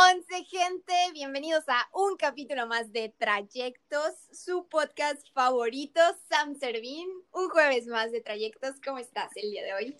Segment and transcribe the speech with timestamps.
[0.00, 7.48] 11 gente, bienvenidos a un capítulo más de Trayectos, su podcast favorito, Sam Servín, un
[7.48, 8.76] jueves más de Trayectos.
[8.84, 9.96] ¿Cómo estás el día de hoy?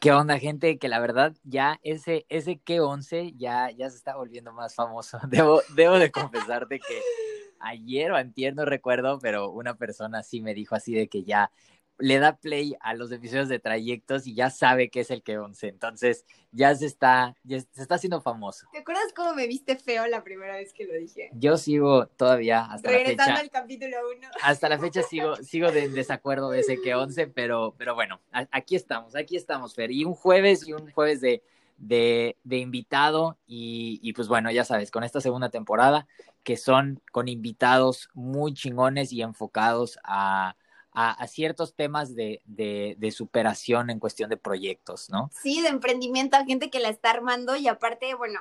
[0.00, 0.78] ¿Qué onda, gente?
[0.78, 5.18] Que la verdad ya ese, ese Q11 ya, ya se está volviendo más famoso.
[5.28, 7.02] Debo, debo de confesarte que
[7.60, 11.50] ayer o antier, no recuerdo, pero una persona sí me dijo así de que ya
[11.98, 15.38] le da play a los episodios de trayectos y ya sabe que es el que
[15.38, 15.68] once.
[15.68, 18.66] Entonces ya se está, ya se está haciendo famoso.
[18.72, 21.30] ¿Te acuerdas cómo me viste feo la primera vez que lo dije?
[21.34, 23.40] Yo sigo todavía hasta Regresando la fecha.
[23.40, 24.28] al capítulo 1.
[24.42, 28.20] Hasta la fecha sigo, sigo de en desacuerdo de ese que once, pero, pero bueno,
[28.32, 29.90] a- aquí estamos, aquí estamos, Fer.
[29.92, 31.42] Y un jueves y un jueves de,
[31.78, 36.06] de, de invitado y, y pues bueno, ya sabes, con esta segunda temporada
[36.42, 40.56] que son con invitados muy chingones y enfocados a,
[40.94, 45.30] a, a ciertos temas de, de, de superación en cuestión de proyectos, ¿no?
[45.42, 48.40] Sí, de emprendimiento a gente que la está armando y aparte, bueno,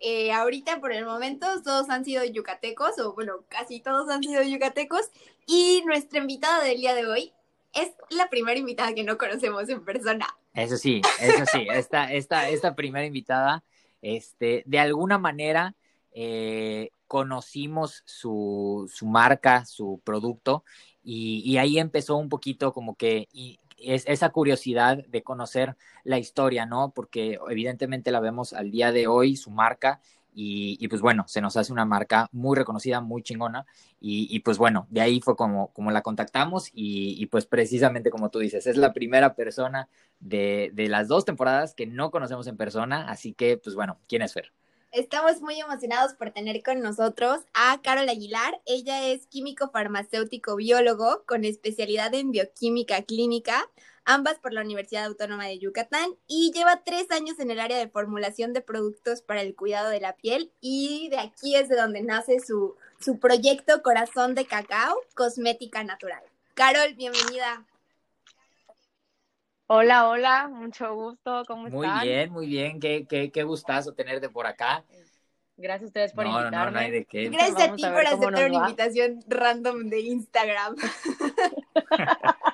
[0.00, 4.42] eh, ahorita por el momento todos han sido yucatecos o bueno, casi todos han sido
[4.42, 5.10] yucatecos
[5.46, 7.32] y nuestra invitada del día de hoy
[7.72, 10.26] es la primera invitada que no conocemos en persona.
[10.52, 13.64] Eso sí, eso sí, esta, esta, esta primera invitada,
[14.02, 15.74] este, de alguna manera
[16.12, 20.64] eh, conocimos su, su marca, su producto,
[21.04, 23.28] y, ahí empezó un poquito como que
[23.78, 26.92] es, esa curiosidad de conocer la historia, ¿no?
[26.94, 30.00] Porque evidentemente la vemos al día de hoy, su marca,
[30.36, 33.66] y, pues bueno, se nos hace una marca muy reconocida, muy chingona,
[34.00, 38.10] y, y pues bueno, de ahí fue como, como la contactamos, y, y pues precisamente
[38.10, 42.48] como tú dices, es la primera persona de, de las dos temporadas que no conocemos
[42.48, 44.52] en persona, así que pues bueno, ¿quién es Fer?
[44.94, 48.60] Estamos muy emocionados por tener con nosotros a Carol Aguilar.
[48.64, 53.68] Ella es químico farmacéutico biólogo con especialidad en bioquímica clínica,
[54.04, 57.88] ambas por la Universidad Autónoma de Yucatán, y lleva tres años en el área de
[57.88, 60.52] formulación de productos para el cuidado de la piel.
[60.60, 66.22] Y de aquí es de donde nace su, su proyecto Corazón de Cacao, cosmética natural.
[66.54, 67.66] Carol, bienvenida.
[69.66, 72.06] Hola, hola, mucho gusto, ¿cómo Muy están?
[72.06, 74.84] bien, muy bien, qué, qué, qué gustazo tenerte por acá.
[75.56, 76.66] Gracias a ustedes por No, invitarme.
[76.66, 77.28] no, no hay de qué.
[77.30, 78.66] Gracias a ti a por aceptar una va.
[78.66, 80.76] invitación random de Instagram.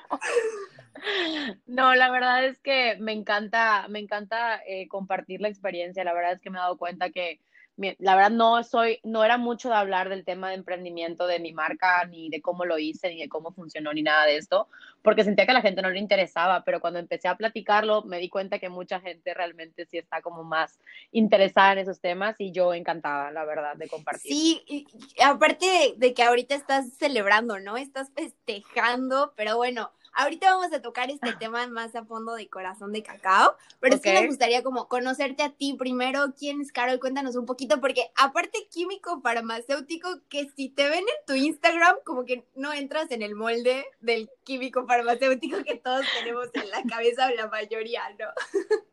[1.65, 6.03] No, la verdad es que me encanta, me encanta eh, compartir la experiencia.
[6.03, 7.39] La verdad es que me he dado cuenta que,
[7.77, 11.53] la verdad no soy, no era mucho de hablar del tema de emprendimiento de mi
[11.53, 14.67] marca, ni de cómo lo hice, ni de cómo funcionó, ni nada de esto,
[15.01, 18.19] porque sentía que a la gente no le interesaba, pero cuando empecé a platicarlo, me
[18.19, 20.79] di cuenta que mucha gente realmente sí está como más
[21.11, 24.31] interesada en esos temas y yo encantada, la verdad, de compartir.
[24.31, 24.85] Sí,
[25.23, 27.77] aparte de, de que ahorita estás celebrando, ¿no?
[27.77, 32.91] Estás festejando, pero bueno, ahorita vamos a tocar este tema más a fondo de corazón
[32.91, 34.15] de cacao, pero sí Ok.
[34.15, 38.67] me gustaría como conocerte a ti primero, quién es Carol, cuéntanos un poquito, porque aparte
[38.69, 43.35] químico farmacéutico, que si te ven en tu Instagram, como que no entras en el
[43.35, 48.27] molde del químico farmacéutico que todos tenemos en la cabeza o la mayoría, ¿no?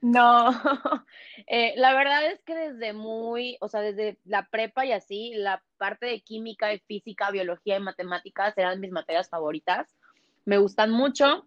[0.00, 0.50] No,
[1.46, 5.62] eh, la verdad es que desde muy, o sea, desde la prepa y así, la
[5.78, 9.96] parte de química, de física, biología y matemáticas eran mis materias favoritas.
[10.44, 11.46] Me gustan mucho.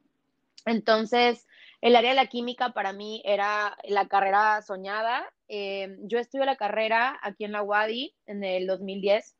[0.66, 1.48] Entonces,
[1.82, 5.32] el área de la química para mí era la carrera soñada.
[5.48, 9.36] Eh, yo estudié la carrera aquí en la UADI en el 2010,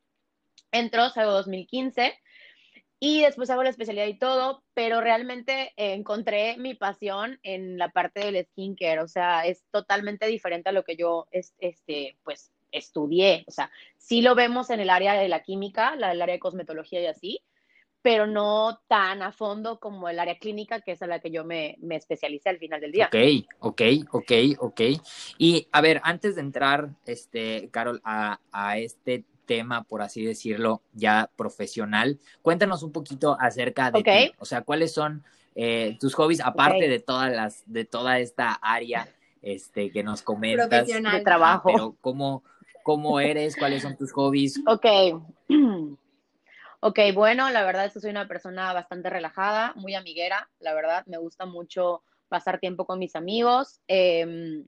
[0.70, 2.16] entro, salgo 2015
[2.98, 7.90] y después hago la especialidad y todo, pero realmente eh, encontré mi pasión en la
[7.90, 12.52] parte del skincare, o sea, es totalmente diferente a lo que yo, es, este, pues,
[12.72, 16.34] estudié, o sea, sí lo vemos en el área de la química, la, el área
[16.34, 17.42] de cosmetología y así,
[18.02, 21.44] pero no tan a fondo como el área clínica, que es a la que yo
[21.44, 23.06] me, me especialicé al final del día.
[23.06, 24.80] Ok, ok, ok, ok.
[25.38, 30.82] Y a ver, antes de entrar, este, Carol, a, a este tema, por así decirlo,
[30.92, 34.04] ya profesional, cuéntanos un poquito acerca de Ok.
[34.04, 34.32] ti.
[34.38, 35.24] O sea, ¿cuáles son
[35.54, 39.08] eh, tus hobbies, aparte de todas las, de toda esta área
[39.40, 40.68] este, que nos comentas?
[40.68, 41.18] Profesional.
[41.18, 41.70] De trabajo.
[41.70, 42.42] Pero ¿cómo,
[42.82, 43.56] cómo eres?
[43.56, 44.60] ¿Cuáles son tus hobbies?
[44.66, 44.86] Ok.
[46.80, 51.04] Ok, bueno, la verdad es que soy una persona bastante relajada, muy amiguera, la verdad,
[51.06, 53.80] me gusta mucho pasar tiempo con mis amigos.
[53.88, 54.62] eh,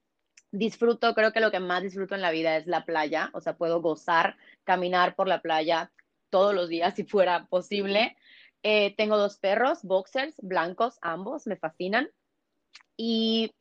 [0.50, 3.56] disfruto, creo que lo que más disfruto en la vida es la playa, o sea,
[3.56, 5.90] puedo gozar, caminar por la playa
[6.30, 8.16] todos los días si fuera posible.
[8.62, 12.10] Eh, tengo dos perros, boxers, blancos, ambos, me fascinan.
[12.96, 13.52] Y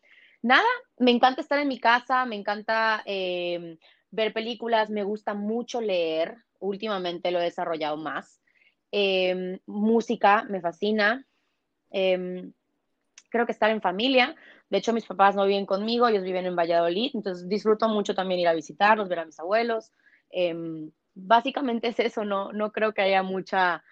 [0.42, 0.68] nada,
[0.98, 3.78] me encanta estar en mi casa, me encanta eh,
[4.12, 8.42] ver películas, me gusta mucho leer, últimamente lo he desarrollado más.
[8.92, 11.26] Eh, música, me fascina.
[11.92, 12.50] Eh,
[13.30, 14.36] creo que estar en familia.
[14.70, 18.42] De hecho, mis papás no viven conmigo, ellos viven en Valladolid, entonces disfruto mucho también
[18.42, 19.92] ir a visitarlos, ver a mis abuelos.
[20.30, 23.84] Em, básicamente es eso, no, no creo que haya mucha,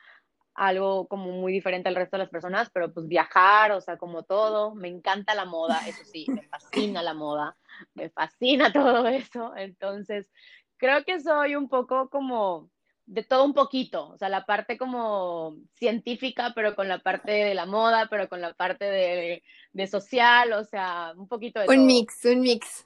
[0.56, 4.24] algo como muy diferente al resto de las personas, pero pues viajar, o sea, como
[4.24, 7.58] todo, me encanta la moda, eso sí, me fascina la moda,
[7.94, 10.32] me fascina todo eso, entonces
[10.78, 12.70] creo que soy un poco como
[13.08, 17.54] de todo un poquito, o sea, la parte como científica, pero con la parte de
[17.54, 19.44] la moda, pero con la parte de,
[19.74, 21.68] de social, o sea, un poquito de...
[21.68, 22.86] Un mix, un mix.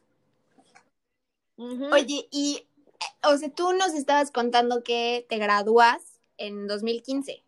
[1.57, 2.67] Oye, y,
[3.23, 7.43] o sea, tú nos estabas contando que te gradúas en 2015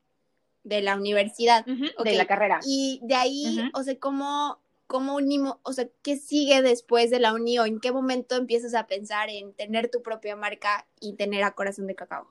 [0.63, 1.65] de la universidad.
[1.65, 2.59] De la carrera.
[2.65, 7.33] Y de ahí, o sea, ¿cómo, cómo unimos, o sea, qué sigue después de la
[7.33, 11.43] uni o en qué momento empiezas a pensar en tener tu propia marca y tener
[11.43, 12.27] a Corazón de Cacao?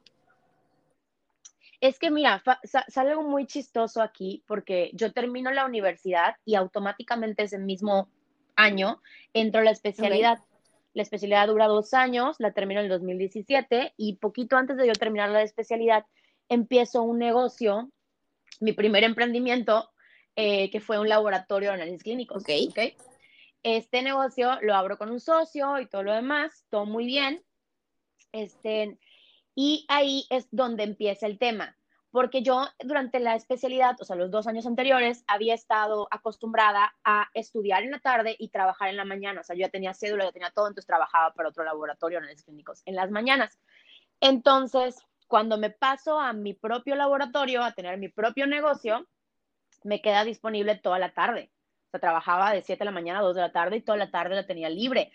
[1.81, 2.43] Es que mira,
[2.88, 8.11] sale algo muy chistoso aquí porque yo termino la universidad y automáticamente ese mismo
[8.55, 9.00] año
[9.32, 10.38] entro a la especialidad.
[10.93, 14.93] La especialidad dura dos años, la termino en el 2017 y poquito antes de yo
[14.93, 16.05] terminar la especialidad
[16.49, 17.91] empiezo un negocio
[18.61, 19.91] mi primer emprendimiento,
[20.37, 22.43] eh, que fue un laboratorio de análisis clínicos.
[22.43, 22.69] Okay.
[22.69, 22.79] ok.
[23.62, 27.43] Este negocio lo abro con un socio y todo lo demás, todo muy bien.
[28.33, 28.99] Este,
[29.62, 31.77] y ahí es donde empieza el tema,
[32.11, 37.29] porque yo durante la especialidad, o sea, los dos años anteriores, había estado acostumbrada a
[37.35, 39.43] estudiar en la tarde y trabajar en la mañana.
[39.43, 42.47] O sea, yo ya tenía cédula, ya tenía todo, entonces trabajaba para otro laboratorio análisis
[42.47, 43.59] clínicos en las mañanas.
[44.23, 44.97] Entonces,
[45.27, 49.07] cuando me paso a mi propio laboratorio, a tener mi propio negocio,
[49.85, 51.53] me queda disponible toda la tarde.
[51.89, 53.99] O sea, trabajaba de 7 de la mañana a 2 de la tarde y toda
[53.99, 55.12] la tarde la tenía libre.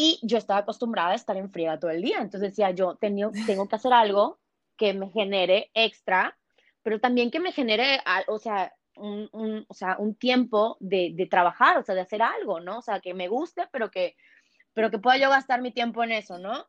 [0.00, 2.18] Y yo estaba acostumbrada a estar en todo el día.
[2.18, 4.38] Entonces decía, yo tengo, tengo que hacer algo
[4.76, 6.38] que me genere extra,
[6.84, 11.26] pero también que me genere, o sea, un, un, o sea, un tiempo de, de,
[11.26, 12.78] trabajar, o sea, de hacer algo, ¿no?
[12.78, 14.14] O sea, que me guste, pero que,
[14.72, 16.68] pero que pueda yo gastar mi tiempo en eso, ¿no?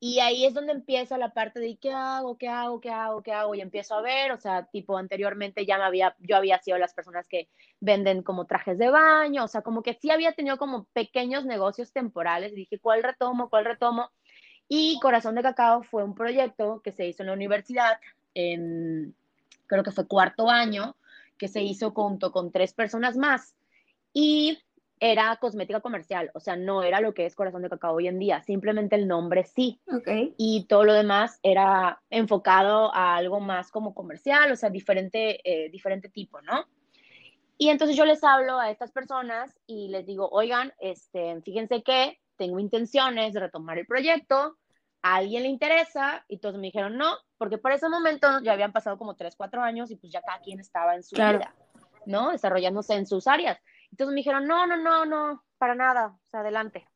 [0.00, 3.32] Y ahí es donde empieza la parte de qué hago, qué hago, qué hago, qué
[3.32, 6.78] hago, y empiezo a ver, o sea, tipo anteriormente ya me había, yo había sido
[6.78, 7.48] las personas que
[7.80, 11.92] venden como trajes de baño, o sea, como que sí había tenido como pequeños negocios
[11.92, 14.10] temporales, dije, ¿cuál retomo, cuál retomo?
[14.68, 17.98] Y Corazón de Cacao fue un proyecto que se hizo en la universidad,
[18.34, 19.16] en,
[19.66, 20.94] creo que fue cuarto año,
[21.38, 23.56] que se hizo junto con tres personas más.
[24.12, 24.58] Y
[25.00, 28.18] era cosmética comercial, o sea, no era lo que es Corazón de Cacao hoy en
[28.18, 29.80] día, simplemente el nombre sí.
[29.86, 30.34] Okay.
[30.36, 35.70] Y todo lo demás era enfocado a algo más como comercial, o sea, diferente, eh,
[35.70, 36.64] diferente tipo, ¿no?
[37.56, 42.20] Y entonces yo les hablo a estas personas y les digo, oigan, este, fíjense que
[42.36, 44.56] tengo intenciones de retomar el proyecto,
[45.02, 48.72] a alguien le interesa, y todos me dijeron no, porque por ese momento ya habían
[48.72, 51.54] pasado como 3, 4 años y pues ya cada quien estaba en su vida,
[52.06, 52.30] ¿no?
[52.30, 53.58] Desarrollándose en sus áreas.
[53.90, 56.88] Entonces me dijeron, no, no, no, no, para nada, o sea, adelante.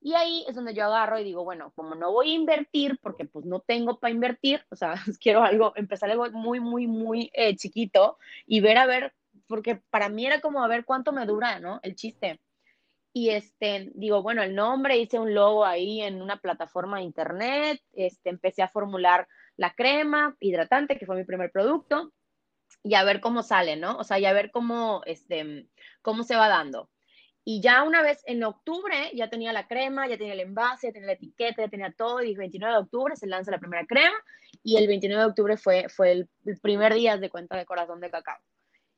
[0.00, 3.24] Y ahí es donde yo agarro y digo, bueno, como no voy a invertir, porque
[3.24, 7.56] pues no tengo para invertir, o sea, quiero algo, empezar algo muy, muy, muy eh,
[7.56, 9.14] chiquito y ver a ver,
[9.48, 11.80] porque para mí era como a ver cuánto me dura, ¿no?
[11.82, 12.40] El chiste.
[13.12, 17.80] Y este, digo, bueno, el nombre, hice un logo ahí en una plataforma de internet,
[17.92, 19.26] este, empecé a formular
[19.56, 22.12] la crema hidratante, que fue mi primer producto,
[22.82, 23.96] y a ver cómo sale, ¿no?
[23.96, 25.68] O sea, y a ver cómo, este,
[26.02, 26.90] cómo se va dando.
[27.44, 30.92] Y ya una vez en octubre ya tenía la crema, ya tenía el envase, ya
[30.92, 32.20] tenía la etiqueta, ya tenía todo.
[32.22, 34.16] Y el 29 de octubre se lanza la primera crema
[34.64, 36.28] y el 29 de octubre fue, fue el,
[36.60, 38.38] primer día de cuenta de corazón de cacao.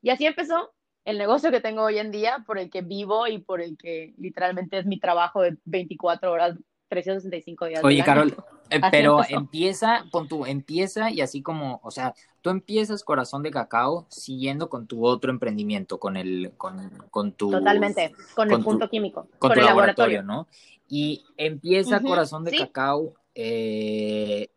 [0.00, 0.72] Y así empezó
[1.04, 4.14] el negocio que tengo hoy en día, por el que vivo y por el que
[4.16, 6.56] literalmente es mi trabajo de 24 horas,
[6.88, 7.84] 365 días.
[7.84, 8.34] Oye, Carol,
[8.70, 13.50] eh, pero empieza, con tu, empieza y así como, o sea, tú empiezas Corazón de
[13.50, 17.50] Cacao siguiendo con tu otro emprendimiento, con el, con, con tu...
[17.50, 19.28] Totalmente, con, el punto químico.
[19.38, 20.46] Con, tu el laboratorio, ¿no?
[20.88, 24.48] Y empieza Corazón de Cacao eh,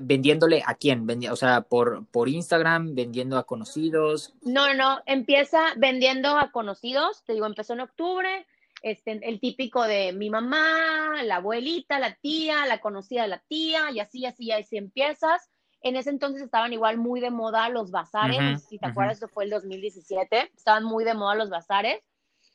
[0.00, 4.34] vendiéndole a quién, o sea, por, por Instagram, vendiendo a conocidos.
[4.42, 8.46] No, no, empieza vendiendo a conocidos, te digo, empezó en octubre,
[8.84, 13.90] este, el típico de mi mamá, la abuelita, la tía, la conocida de la tía,
[13.90, 15.48] y así, así, así empiezas.
[15.80, 19.44] En ese entonces estaban igual muy de moda los bazares, si te acuerdas, eso fue
[19.44, 22.02] el 2017, estaban muy de moda los bazares.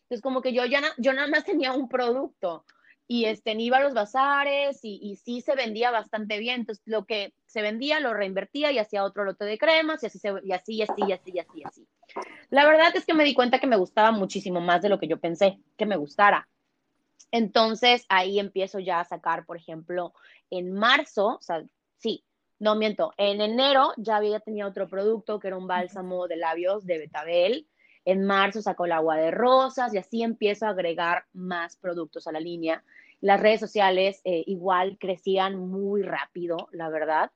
[0.04, 2.64] Entonces, como que yo ya yo nada más tenía un producto
[3.08, 6.62] y este, iba a los bazares y, y, sí se vendía bastante bien.
[6.62, 10.20] Entonces, lo que se vendía lo reinvertía y hacía otro lote de cremas y así,
[10.44, 11.88] y así, y así, y así, y así, así.
[12.52, 15.08] La verdad es que me di cuenta que me gustaba muchísimo más de lo que
[15.08, 16.48] yo pensé que me gustara.
[17.32, 20.14] Entonces ahí empiezo ya a sacar, por ejemplo,
[20.52, 21.64] en marzo, o sea,
[21.98, 22.24] sí,
[22.60, 26.86] no miento, en enero ya había tenido otro producto que era un bálsamo de labios
[26.86, 27.68] de Betabel,
[28.06, 32.32] En marzo sacó el agua de rosas y así empiezo a agregar más productos a
[32.32, 32.84] la línea.
[33.22, 37.32] Las redes sociales eh, igual crecían muy rápido, la verdad.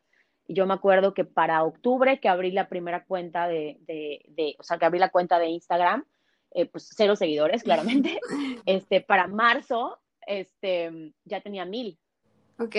[0.48, 4.78] Yo me acuerdo que para octubre que abrí la primera cuenta de, de, o sea,
[4.78, 6.06] que abrí la cuenta de Instagram,
[6.52, 8.20] eh, pues cero seguidores, claramente.
[8.66, 11.98] Este, para marzo, este, ya tenía mil.
[12.60, 12.76] Ok.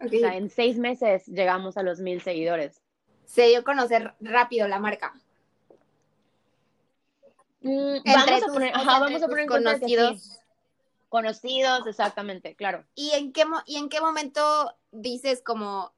[0.00, 2.82] O sea, en seis meses llegamos a los mil seguidores.
[3.24, 5.12] Se dio a conocer rápido la marca.
[7.60, 10.38] Mm, vamos, a poner, vamos a poner conocidos.
[11.08, 12.84] Conocidos, exactamente, claro.
[12.94, 15.92] ¿Y en qué, y en qué momento dices como,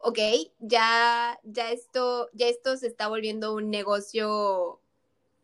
[0.00, 0.18] ok,
[0.58, 4.80] ya, ya esto, ya esto se está volviendo un negocio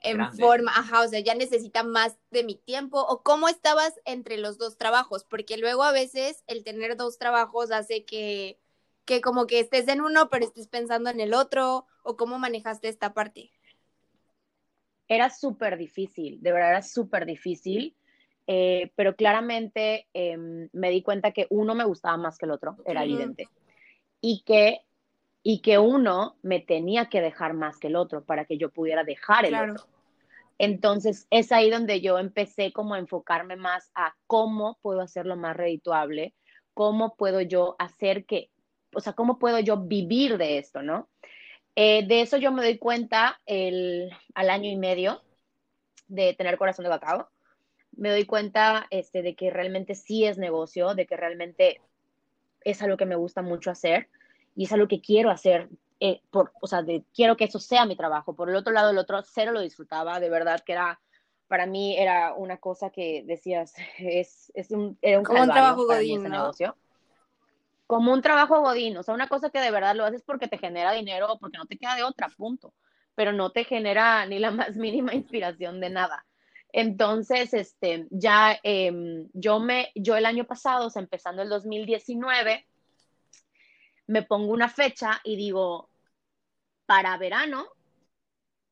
[0.01, 4.37] en forma, ajá, o sea, ya necesita más de mi tiempo, o cómo estabas entre
[4.39, 8.59] los dos trabajos, porque luego a veces el tener dos trabajos hace que,
[9.05, 12.89] que como que estés en uno, pero estés pensando en el otro, o cómo manejaste
[12.89, 13.51] esta parte.
[15.09, 17.97] Era súper difícil, de verdad era súper difícil,
[18.47, 22.77] eh, pero claramente em, me di cuenta que uno me gustaba más que el otro,
[22.85, 23.49] era evidente,
[24.26, 24.80] y que
[25.45, 29.04] y que uno me tenía que dejar más que el otro para que yo pudiera
[29.04, 29.87] dejar el otro.
[30.59, 35.56] Entonces es ahí donde yo empecé como a enfocarme más a cómo puedo hacerlo más
[35.56, 36.35] redituable,
[36.75, 38.50] cómo puedo yo hacer que,
[38.92, 41.09] o sea, cómo puedo yo vivir de esto, ¿no?
[41.76, 45.23] Eh, de eso yo me doy cuenta el, al año y medio
[46.09, 47.28] de tener corazón de bacao.
[47.92, 51.80] Me doy cuenta este, de que realmente sí es negocio, de que realmente
[52.66, 54.08] es algo que me gusta mucho hacer
[54.56, 55.68] y es algo que quiero hacer,
[56.00, 58.35] eh, por, o sea, de, quiero que eso sea mi trabajo.
[58.35, 61.00] Por el otro lado, el otro cero lo disfrutaba, de verdad que era,
[61.46, 65.87] para mí era una cosa que decías, es, es un, era un, Como un trabajo
[65.87, 66.28] godín, ¿no?
[66.28, 66.76] negocio.
[67.87, 70.58] Como un trabajo godín, o sea, una cosa que de verdad lo haces porque te
[70.58, 72.75] genera dinero o porque no te queda de otra, punto.
[73.14, 76.26] Pero no te genera ni la más mínima inspiración de nada.
[76.78, 82.66] Entonces, este, ya em, yo me, yo el año pasado, o sea, empezando el 2019,
[84.09, 85.88] me pongo una fecha y digo,
[86.85, 87.66] para verano,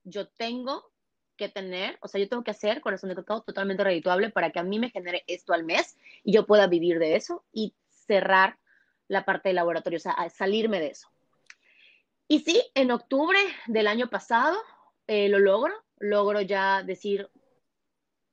[0.02, 0.92] yo tengo
[1.38, 4.58] que tener, o sea, yo tengo que hacer corazón de cacao totalmente redituable para que
[4.58, 8.58] a mí me genere esto al mes y yo pueda vivir de eso y cerrar
[9.08, 11.08] la parte del laboratorio, o sea, salirme de eso.
[12.28, 14.58] Y sí, en octubre del año pasado
[15.06, 17.30] eh, lo logro, logro ya decir,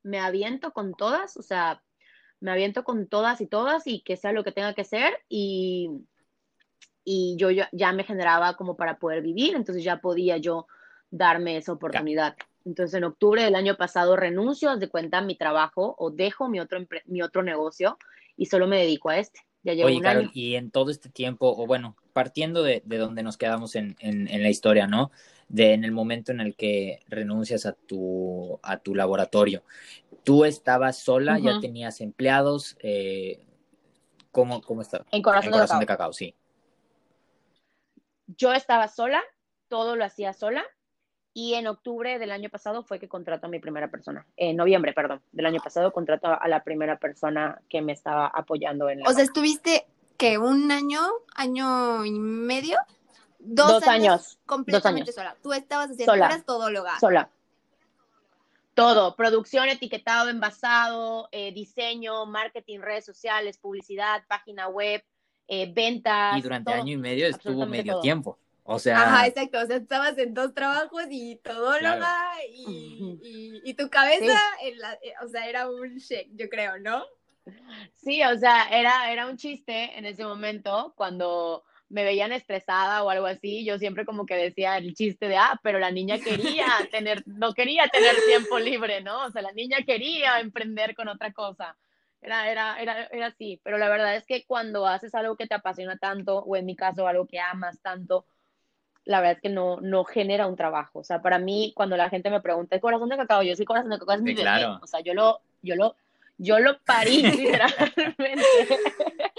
[0.03, 1.83] me aviento con todas, o sea,
[2.39, 5.89] me aviento con todas y todas y que sea lo que tenga que ser y
[7.03, 10.67] y yo ya, me generaba como para poder vivir, entonces ya podía yo
[11.09, 12.35] darme esa oportunidad.
[12.63, 16.79] Entonces en octubre del año pasado renuncio, de cuenta mi trabajo o dejo mi otro,
[17.05, 17.97] mi otro negocio
[18.37, 19.41] y solo me dedico a este.
[19.63, 20.29] Ya llevo un año.
[20.33, 24.41] y en todo este tiempo, o bueno, partiendo de, de donde nos quedamos en, en,
[24.41, 25.11] la historia, ¿no?
[25.51, 29.63] De en el momento en el que renuncias a tu, a tu laboratorio,
[30.23, 31.39] ¿tú estabas sola?
[31.39, 32.77] ¿Ya tenías empleados?
[32.81, 33.45] Eh,
[34.31, 35.05] ¿cómo, ¿Cómo estaba?
[35.11, 36.35] En Corazón, de, de Cacao, sí
[38.37, 39.21] yo estaba sola,
[39.67, 40.63] todo lo hacía sola.
[41.33, 44.27] Y en octubre del año pasado fue que contrató a mi primera persona.
[44.35, 48.89] En noviembre, perdón, del año pasado contrató a la primera persona que me estaba apoyando
[48.89, 49.09] en la.
[49.09, 49.85] O sea, estuviste
[50.17, 50.99] que un año,
[51.33, 52.77] año y medio,
[53.43, 55.35] dos, años, completamente sola.
[55.41, 56.99] Tú estabas haciendo, sola, eras todóloga.
[56.99, 57.29] Sola.
[58.73, 65.03] Todo, producción, etiquetado, envasado, eh, diseño, marketing, redes sociales, publicidad, página web,
[65.47, 66.37] eh, ventas.
[66.37, 68.37] Y durante año y medio estuvo medio tiempo.
[68.63, 69.01] O sea.
[69.01, 69.59] Ajá, exacto.
[69.59, 71.89] O sea, estabas en dos trabajos y todo lo
[72.49, 77.03] y, y, tu cabeza, en la, eh, o sea, era un shake, yo creo, ¿no?
[77.95, 83.09] Sí, o sea, era, era un chiste en ese momento cuando me veían estresada o
[83.09, 86.65] algo así, yo siempre como que decía el chiste de, ah, pero la niña quería
[86.91, 89.25] tener, no quería tener tiempo libre, ¿no?
[89.25, 91.77] O sea, la niña quería emprender con otra cosa.
[92.21, 95.55] Era, era, era, era así, pero la verdad es que cuando haces algo que te
[95.55, 98.25] apasiona tanto, o en mi caso algo que amas tanto,
[99.03, 100.99] la verdad es que no, no genera un trabajo.
[100.99, 103.43] O sea, para mí, cuando la gente me pregunta, ¿el corazón de cacao?
[103.43, 104.65] Yo soy corazón de cacao, es mi bebé.
[104.81, 105.95] O sea, yo lo, yo lo,
[106.41, 108.43] yo lo parí literalmente.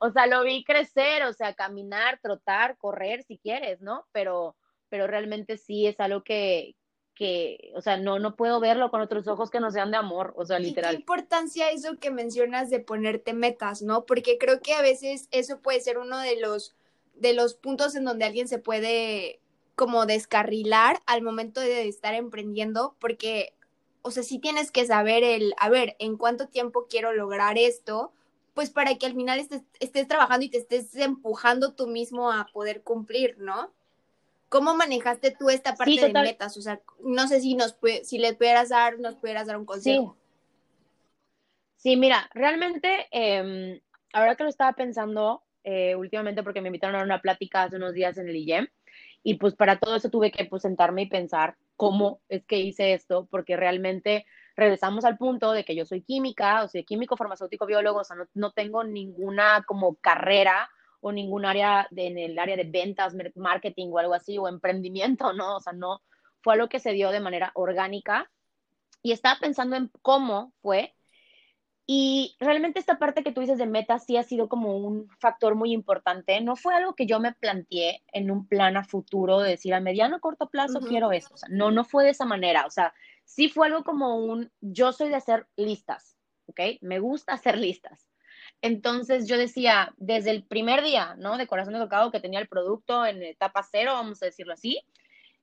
[0.00, 4.06] o sea, lo vi crecer, o sea, caminar, trotar, correr si quieres, ¿no?
[4.12, 4.56] Pero,
[4.88, 6.74] pero realmente sí es algo que,
[7.14, 10.34] que, o sea, no, no puedo verlo con otros ojos que no sean de amor,
[10.36, 10.94] o sea, literal.
[10.94, 14.04] ¿Y qué importancia eso que mencionas de ponerte metas, ¿no?
[14.04, 16.74] Porque creo que a veces eso puede ser uno de los,
[17.14, 19.40] de los puntos en donde alguien se puede
[19.76, 23.54] como descarrilar al momento de estar emprendiendo, porque,
[24.08, 28.10] o sea, sí tienes que saber el, a ver, en cuánto tiempo quiero lograr esto,
[28.54, 32.48] pues para que al final estés, estés trabajando y te estés empujando tú mismo a
[32.52, 33.70] poder cumplir, ¿no?
[34.48, 36.56] ¿Cómo manejaste tú esta parte de metas?
[36.56, 40.16] O sea, no sé si nos si le pudieras dar, nos pudieras dar un consejo.
[41.76, 43.82] Sí, mira, realmente, eh,
[44.14, 47.92] ahora que lo estaba pensando eh, últimamente, porque me invitaron a una plática hace unos
[47.92, 48.68] días en el IEM,
[49.22, 52.92] y pues para todo eso tuve que pues, sentarme y pensar cómo es que hice
[52.92, 57.66] esto, porque realmente regresamos al punto de que yo soy química, o sea, químico, farmacéutico,
[57.66, 60.68] biólogo, o sea, no, no tengo ninguna como carrera
[61.00, 65.56] o ningún área en el área de ventas, marketing o algo así, o emprendimiento, ¿no?
[65.56, 66.02] O sea, no,
[66.42, 68.30] fue algo que se dio de manera orgánica.
[69.02, 70.94] Y estaba pensando en cómo fue.
[71.90, 75.54] Y realmente esta parte que tú dices de metas sí ha sido como un factor
[75.54, 76.38] muy importante.
[76.42, 79.80] No fue algo que yo me planteé en un plan a futuro de decir a
[79.80, 81.32] mediano o corto plazo quiero eso.
[81.32, 82.66] O sea, no, no fue de esa manera.
[82.66, 82.92] O sea,
[83.24, 86.60] sí fue algo como un, yo soy de hacer listas, ¿ok?
[86.82, 88.06] Me gusta hacer listas.
[88.60, 91.38] Entonces yo decía, desde el primer día, ¿no?
[91.38, 94.78] De Corazón de Cacao, que tenía el producto en etapa cero, vamos a decirlo así,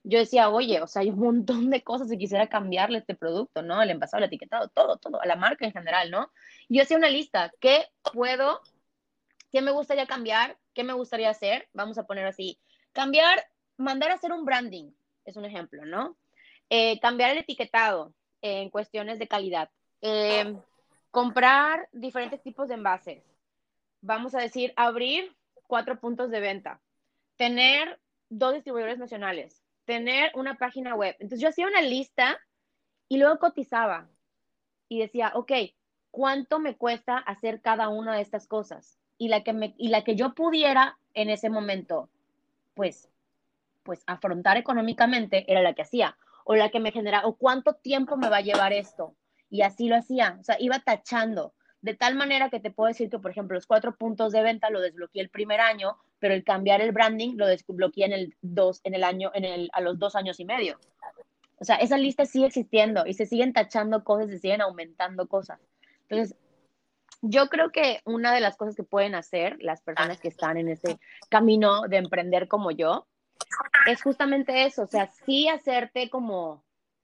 [0.07, 3.63] yo decía, oye, o sea, hay un montón de cosas que quisiera cambiarle este producto,
[3.63, 3.81] ¿no?
[3.81, 6.31] El envasado, el etiquetado, todo, todo, a la marca en general, ¿no?
[6.69, 8.61] yo hacía una lista, ¿qué puedo,
[9.51, 11.67] qué me gustaría cambiar, qué me gustaría hacer?
[11.73, 12.59] Vamos a poner así,
[12.91, 13.43] cambiar,
[13.77, 14.91] mandar a hacer un branding,
[15.25, 16.15] es un ejemplo, ¿no?
[16.69, 19.69] Eh, cambiar el etiquetado en cuestiones de calidad.
[20.01, 20.55] Eh,
[21.09, 23.23] comprar diferentes tipos de envases.
[24.01, 25.35] Vamos a decir, abrir
[25.67, 26.79] cuatro puntos de venta,
[27.37, 31.15] tener dos distribuidores nacionales, tener una página web.
[31.19, 32.37] Entonces yo hacía una lista
[33.07, 34.09] y luego cotizaba
[34.89, 35.51] y decía, ok,
[36.11, 38.99] ¿cuánto me cuesta hacer cada una de estas cosas?
[39.17, 42.09] Y la que, me, y la que yo pudiera en ese momento,
[42.73, 43.09] pues,
[43.83, 48.17] pues afrontar económicamente era la que hacía, o la que me genera, o cuánto tiempo
[48.17, 49.15] me va a llevar esto,
[49.49, 51.53] y así lo hacía, o sea, iba tachando,
[51.85, 54.71] de tal manera que te puedo decir que, por ejemplo, los cuatro puntos de venta
[54.71, 58.81] lo desbloqueé el primer año, pero el cambiar el branding lo desbloqueé en el dos,
[58.85, 60.79] en el año, en el, a los dos años y medio.
[61.59, 65.59] O sea, esa lista sigue existiendo y se siguen tachando cosas, se siguen aumentando cosas.
[66.09, 66.35] Entonces,
[67.21, 70.69] yo creo que una de las cosas que pueden hacer las personas que están en
[70.69, 70.99] ese
[71.29, 73.05] camino de emprender como yo
[73.85, 76.63] es justamente eso, o sea, sí hacerte como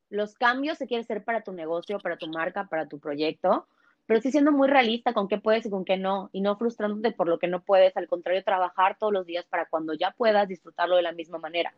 [0.10, 3.67] los cambios que quieres hacer para tu negocio, para tu marca, para tu proyecto,
[4.12, 7.13] pero sí siendo muy realista con qué puedes y con qué no, y no frustrándote
[7.13, 10.50] por lo que no puedes, al contrario, trabajar todos los días para cuando ya puedas
[10.50, 11.74] disfrutarlo de la misma manera.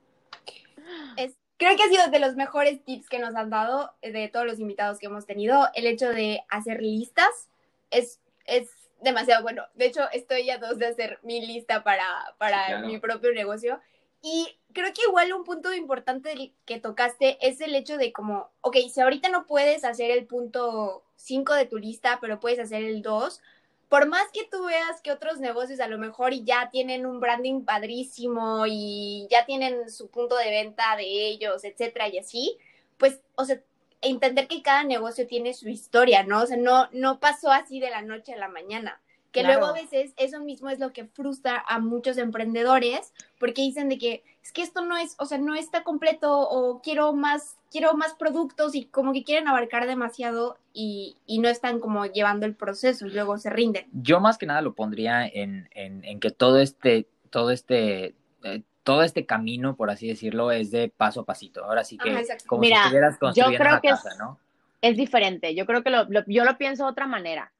[1.15, 4.47] Es, creo que ha sido de los mejores tips que nos han dado de todos
[4.47, 7.51] los invitados que hemos tenido, el hecho de hacer listas
[7.91, 8.67] es, es
[8.99, 9.65] demasiado bueno.
[9.75, 13.79] De hecho, estoy a dos de hacer mi lista para, para mi propio negocio
[14.23, 18.77] y creo que igual un punto importante que tocaste es el hecho de como, ok,
[18.91, 23.01] si ahorita no puedes hacer el punto 5 de tu lista, pero puedes hacer el
[23.01, 23.41] 2,
[23.89, 27.65] por más que tú veas que otros negocios a lo mejor ya tienen un branding
[27.65, 32.57] padrísimo y ya tienen su punto de venta de ellos, etcétera, y así,
[32.97, 33.61] pues, o sea,
[34.01, 36.43] entender que cada negocio tiene su historia, ¿no?
[36.43, 39.01] O sea, no, no pasó así de la noche a la mañana.
[39.33, 43.89] Que luego a veces eso mismo es lo que frustra a muchos emprendedores porque dicen
[43.89, 47.57] de que es que esto no es, o sea, no está completo o quiero más,
[47.71, 52.45] quiero más productos y como que quieren abarcar demasiado y, y no están como llevando
[52.45, 53.87] el proceso y luego se rinden.
[53.91, 58.61] Yo más que nada lo pondría en, en, en que todo este, todo este, eh,
[58.83, 61.63] todo este camino, por así decirlo, es de paso a pasito.
[61.63, 62.13] Ahora sí que
[62.45, 64.39] como Mira, si estuvieras construyendo yo creo que casa, ¿no?
[64.81, 65.55] Es diferente.
[65.55, 67.51] Yo creo que lo, yo lo pienso de otra manera.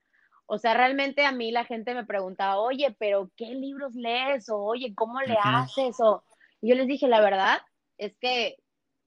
[0.46, 4.50] O sea, realmente a mí la gente me preguntaba, oye, pero ¿qué libros lees?
[4.50, 6.00] O oye, ¿cómo le haces?
[6.00, 6.24] O
[6.64, 7.62] y yo les dije, la verdad
[7.98, 8.56] es que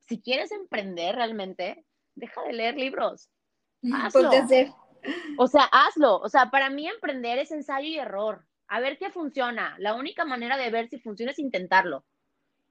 [0.01, 3.31] si quieres emprender realmente, deja de leer libros.
[3.93, 4.31] Hazlo.
[5.39, 6.17] O sea, hazlo.
[6.19, 8.45] O sea, para mí emprender es ensayo y error.
[8.67, 9.77] A ver qué funciona.
[9.79, 12.05] La única manera de ver si funciona es intentarlo.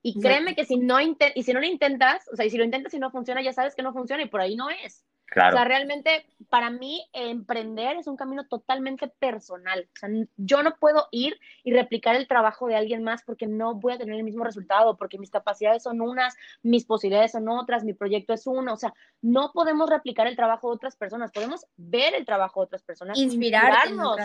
[0.02, 2.64] Y créeme que si no, y si no lo intentas, o sea, y si lo
[2.64, 5.04] intentas y no funciona, ya sabes que no funciona y por ahí no es.
[5.32, 9.90] O sea, realmente para mí emprender es un camino totalmente personal.
[9.96, 13.76] O sea, yo no puedo ir y replicar el trabajo de alguien más porque no
[13.76, 17.84] voy a tener el mismo resultado, porque mis capacidades son unas, mis posibilidades son otras,
[17.84, 18.74] mi proyecto es uno.
[18.74, 22.66] O sea, no podemos replicar el trabajo de otras personas, podemos ver el trabajo de
[22.66, 24.18] otras personas, inspirarnos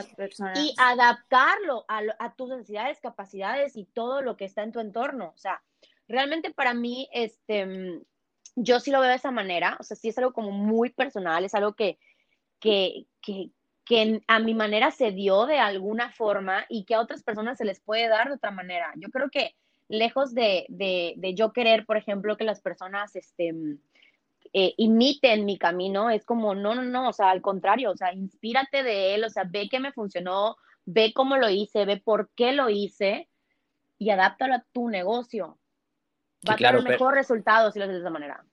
[0.55, 5.33] y adaptarlo a, a tus necesidades, capacidades y todo lo que está en tu entorno.
[5.35, 5.63] O sea,
[6.09, 8.03] realmente para mí, este
[8.63, 11.45] yo sí lo veo de esa manera, o sea, sí es algo como muy personal,
[11.45, 11.99] es algo que,
[12.59, 13.51] que, que,
[13.85, 17.65] que a mi manera se dio de alguna forma y que a otras personas se
[17.65, 18.93] les puede dar de otra manera.
[18.97, 19.57] Yo creo que
[19.89, 23.53] lejos de, de, de yo querer, por ejemplo, que las personas este,
[24.53, 28.13] eh, imiten mi camino, es como, no, no, no, o sea, al contrario, o sea,
[28.13, 32.31] inspírate de él, o sea, ve que me funcionó, ve cómo lo hice, ve por
[32.35, 33.29] qué lo hice
[33.99, 35.59] y adáptalo a tu negocio.
[36.49, 38.45] va a tener mejor resultado si lo haces de esa manera.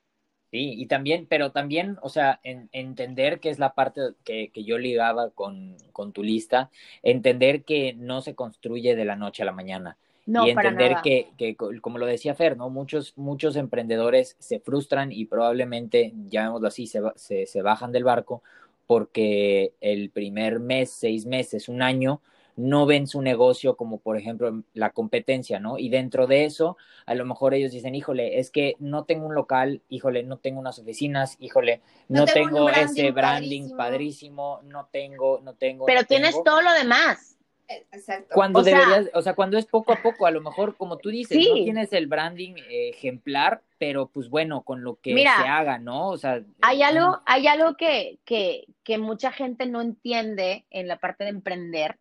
[0.50, 4.78] Sí, y también, pero también, o sea, entender que es la parte que, que yo
[4.78, 6.70] ligaba con, con, tu lista,
[7.04, 9.98] entender que no se construye de la noche a la mañana.
[10.26, 12.70] No, y entender Que, que, como lo decía Fer, ¿no?
[12.70, 18.42] Muchos, muchos emprendedores se frustran y probablemente, llamémoslo así, se, se, se bajan del barco
[18.88, 22.22] porque el primer mes, seis meses, un año,
[22.58, 25.78] no ven su negocio como por ejemplo la competencia, ¿no?
[25.78, 29.36] Y dentro de eso, a lo mejor ellos dicen, híjole, es que no tengo un
[29.36, 34.60] local, híjole, no tengo unas oficinas, híjole, no, tengo, ese branding padrísimo.
[34.63, 35.86] no tengo, no tengo.
[35.86, 37.38] Pero tienes todo lo demás.
[37.67, 38.34] Eh, exacto.
[38.34, 40.98] Cuando o deberías, sea, o sea, cuando es poco a poco, a lo mejor, como
[40.98, 45.28] tú dices, no tienes el branding eh, ejemplar, pero pues bueno, con lo que se
[45.28, 46.08] haga, ¿no?
[46.10, 50.98] O sea, hay algo, hay algo que, que, que mucha gente no entiende en la
[50.98, 52.00] parte de emprender,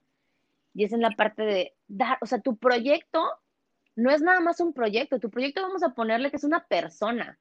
[0.76, 3.24] y es en la parte de dar, o sea, tu proyecto
[3.94, 7.38] no es nada más un proyecto, tu proyecto vamos a ponerle que es una persona.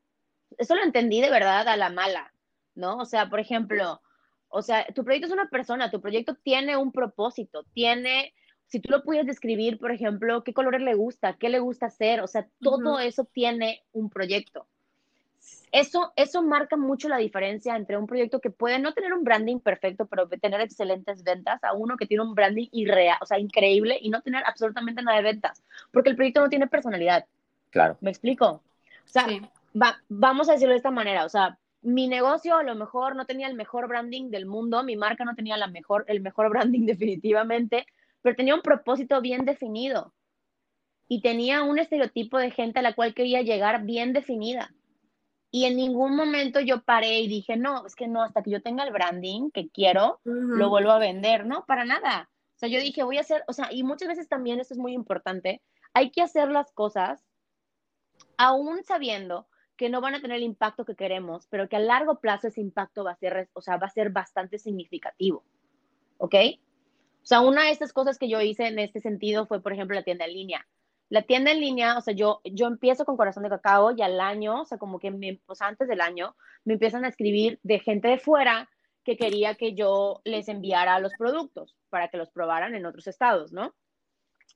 [0.58, 2.34] Eso lo entendí de verdad a la mala,
[2.76, 2.96] ¿no?
[2.96, 4.02] O sea, por ejemplo,
[4.48, 8.34] o sea, tu proyecto es una persona, tu proyecto tiene un propósito, tiene,
[8.68, 12.22] si tú lo puedes describir, por ejemplo, qué colores le gusta, qué le gusta hacer,
[12.22, 14.70] o sea, todo eso tiene un proyecto
[15.72, 19.60] eso, eso marca mucho la diferencia entre un proyecto que puede no tener un branding
[19.60, 23.98] perfecto, pero tener excelentes ventas, a uno que tiene un branding irreal, o sea, increíble
[24.02, 27.26] y no tener absolutamente nada de ventas, porque el proyecto no tiene personalidad.
[27.72, 27.98] Claro.
[28.00, 28.48] ¿Me explico?
[28.48, 28.62] O
[29.08, 29.28] sea,
[30.08, 33.48] vamos a decirlo de esta manera, o sea, mi negocio a lo mejor no tenía
[33.48, 37.86] el mejor branding del mundo, mi marca no tenía la mejor, el mejor branding definitivamente,
[38.22, 40.14] pero tenía un propósito bien definido
[41.08, 44.74] y tenía un estereotipo de gente a la cual quería llegar bien definida.
[45.56, 48.62] Y en ningún momento yo paré y dije, no, es que no, hasta que yo
[48.62, 52.30] tenga el branding que quiero, lo vuelvo a vender, no, para nada.
[52.56, 54.78] O sea, yo dije, voy a hacer, o sea, y muchas veces también esto es
[54.78, 55.62] muy importante,
[55.94, 57.24] hay que hacer las cosas
[58.36, 62.20] aún sabiendo que no van a tener el impacto que queremos, pero que a largo
[62.20, 65.46] plazo ese impacto va a ser, o sea, va a ser bastante significativo.
[66.18, 66.36] ¿Ok?
[67.24, 69.96] O sea, una de estas cosas que yo hice en este sentido fue, por ejemplo,
[69.96, 70.68] la tienda en línea
[71.10, 74.20] la tienda en línea, o sea, yo, yo empiezo con Corazón de Cacao y al
[74.20, 77.80] año, o sea, como que me, pues antes del año, me empiezan a escribir de
[77.80, 78.70] gente de fuera
[79.04, 83.54] que quería que yo les enviara los productos para que los probaran en otros estados,
[83.54, 83.74] ¿no?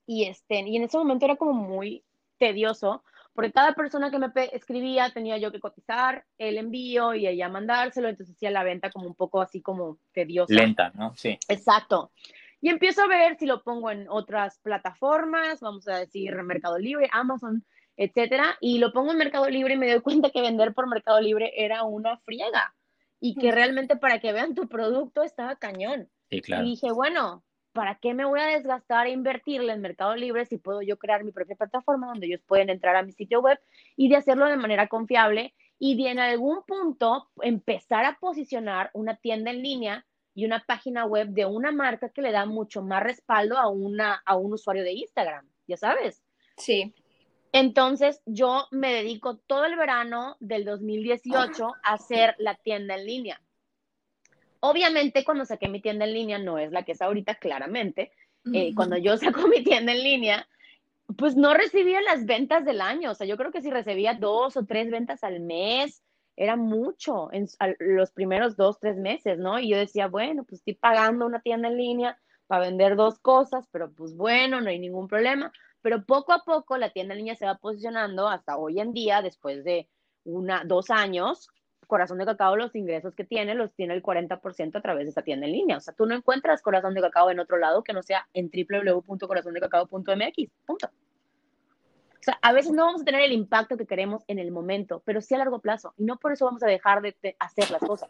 [0.08, 2.04] Y, este, y en ese momento era como muy
[2.40, 7.48] tedioso, porque cada persona que me escribía tenía yo que cotizar el envío y ella
[7.48, 10.54] mandárselo, entonces hacía la venta como un poco así como tediosa.
[10.54, 11.16] Lenta, ¿no?
[11.16, 11.38] Sí.
[11.48, 12.12] Exacto.
[12.62, 17.10] Y empiezo a ver si lo pongo en otras plataformas, vamos a decir Mercado Libre,
[17.12, 20.88] Amazon, etcétera, y lo pongo en Mercado Libre y me doy cuenta que vender por
[20.88, 22.74] Mercado Libre era una friega
[23.20, 26.10] y que realmente para que vean tu producto estaba cañón.
[26.30, 26.66] Sí, claro.
[26.66, 27.44] Y dije, bueno,
[27.74, 31.24] ¿para qué me voy a desgastar e invertirle en Mercado Libre si puedo yo crear
[31.24, 33.60] mi propia plataforma donde ellos pueden entrar a mi sitio web
[33.96, 39.16] y de hacerlo de manera confiable y de en algún punto empezar a posicionar una
[39.16, 40.06] tienda en línea
[40.40, 44.22] y una página web de una marca que le da mucho más respaldo a, una,
[44.26, 46.24] a un usuario de Instagram, ya sabes.
[46.56, 46.94] Sí.
[47.52, 53.42] Entonces yo me dedico todo el verano del 2018 a hacer la tienda en línea.
[54.62, 58.14] Obviamente cuando saqué mi tienda en línea no es la que es ahorita claramente.
[58.54, 60.48] Eh, cuando yo saco mi tienda en línea,
[61.18, 63.12] pues no recibía las ventas del año.
[63.12, 66.02] O sea, yo creo que si recibía dos o tres ventas al mes,
[66.40, 67.48] era mucho en
[67.80, 69.60] los primeros dos, tres meses, ¿no?
[69.60, 73.68] Y yo decía, bueno, pues estoy pagando una tienda en línea para vender dos cosas,
[73.72, 75.52] pero pues bueno, no hay ningún problema.
[75.82, 79.22] Pero poco a poco la tienda en línea se va posicionando hasta hoy en día,
[79.22, 79.90] después de
[80.24, 81.50] una, dos años,
[81.88, 85.24] Corazón de Cacao, los ingresos que tiene, los tiene el 40% a través de esa
[85.24, 85.76] tienda en línea.
[85.76, 88.50] O sea, tú no encuentras Corazón de Cacao en otro lado que no sea en
[88.50, 90.52] www.corazondecacao.mx.
[90.66, 90.90] Punto.
[92.20, 95.02] O sea, a veces no vamos a tener el impacto que queremos en el momento,
[95.06, 95.94] pero sí a largo plazo.
[95.98, 98.10] Y no por eso vamos a dejar de, hacer las cosas.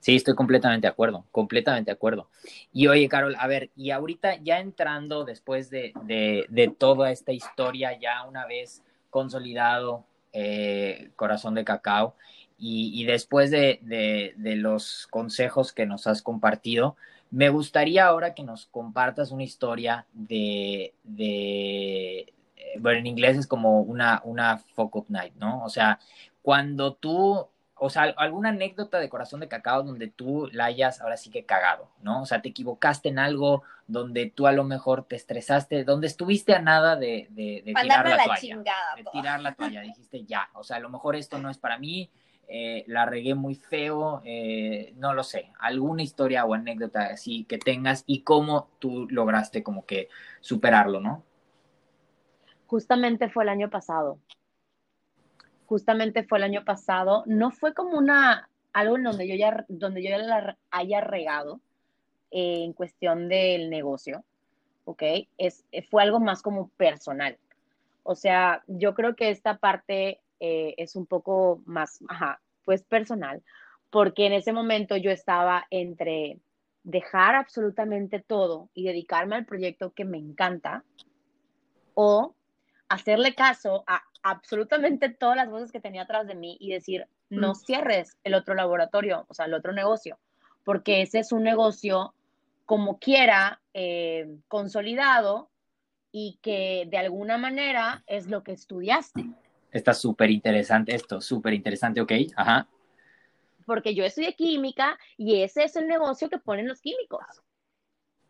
[0.00, 2.28] Sí, estoy completamente de acuerdo, completamente de acuerdo.
[2.72, 7.98] Y oye, Carol, a ver, y ahorita ya entrando después de, de, toda esta historia,
[7.98, 12.16] ya una vez consolidado eh, Corazón de Cacao,
[12.58, 16.96] y, y después de, de, los consejos que nos has compartido,
[17.30, 20.92] me gustaría ahora que nos compartas una historia de,
[22.80, 25.62] bueno, en inglés es como una, una fuck up night, ¿no?
[25.64, 25.98] O sea,
[26.42, 31.16] cuando tú, o sea, alguna anécdota de corazón de cacao donde tú la hayas ahora
[31.16, 32.22] sí que cagado, ¿no?
[32.22, 36.54] O sea, te equivocaste en algo donde tú a lo mejor te estresaste, donde estuviste
[36.54, 38.62] a nada de, de, tirar la, toalla.
[38.96, 41.78] de tirar la toalla, dijiste ya, o sea, a lo mejor esto no es para
[41.78, 42.10] mí,
[42.48, 47.58] eh, la regué muy feo, eh, no lo sé, alguna historia o anécdota así que
[47.58, 50.08] tengas y cómo tú lograste como que
[50.40, 51.24] superarlo, ¿no?
[52.66, 54.18] Justamente fue el año pasado.
[55.66, 57.24] Justamente fue el año pasado.
[57.26, 61.60] No fue como una algo en donde yo ya, donde yo ya la haya regado
[62.30, 64.24] eh, en cuestión del negocio,
[64.84, 65.02] ¿ok?
[65.38, 67.38] Es, fue algo más como personal.
[68.02, 73.42] O sea, yo creo que esta parte eh, es un poco más, ajá, pues personal,
[73.90, 76.40] porque en ese momento yo estaba entre
[76.82, 80.84] dejar absolutamente todo y dedicarme al proyecto que me encanta
[81.94, 82.34] o
[82.88, 87.52] hacerle caso a absolutamente todas las voces que tenía atrás de mí y decir, no
[87.52, 87.56] mm.
[87.56, 90.18] cierres el otro laboratorio, o sea, el otro negocio,
[90.64, 92.14] porque ese es un negocio
[92.64, 95.50] como quiera eh, consolidado
[96.10, 99.26] y que de alguna manera es lo que estudiaste.
[99.70, 102.66] Está súper interesante esto, súper interesante, ok, ajá.
[103.66, 107.42] Porque yo estudié química y ese es el negocio que ponen los químicos.